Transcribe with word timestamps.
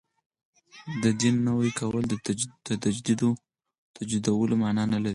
د 1.03 1.05
دین 1.21 1.35
نوی 1.47 1.71
کول 1.79 2.03
د 2.11 2.13
تجدیدولو 4.01 4.53
معنا 4.63 4.83
نه 4.93 4.97
لري. 5.03 5.09